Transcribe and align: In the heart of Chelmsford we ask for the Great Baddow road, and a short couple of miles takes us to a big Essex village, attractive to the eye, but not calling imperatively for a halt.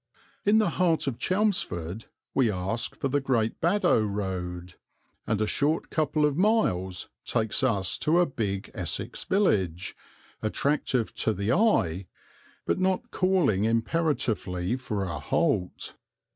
In 0.47 0.57
the 0.57 0.71
heart 0.81 1.05
of 1.05 1.19
Chelmsford 1.19 2.05
we 2.33 2.49
ask 2.51 2.95
for 2.95 3.07
the 3.07 3.21
Great 3.21 3.61
Baddow 3.61 4.01
road, 4.03 4.73
and 5.27 5.39
a 5.39 5.45
short 5.45 5.91
couple 5.91 6.25
of 6.25 6.35
miles 6.35 7.07
takes 7.23 7.61
us 7.61 7.99
to 7.99 8.19
a 8.19 8.25
big 8.25 8.71
Essex 8.73 9.23
village, 9.25 9.95
attractive 10.41 11.13
to 11.17 11.33
the 11.33 11.51
eye, 11.51 12.07
but 12.65 12.79
not 12.79 13.11
calling 13.11 13.65
imperatively 13.65 14.75
for 14.75 15.03
a 15.03 15.19
halt. 15.19 15.93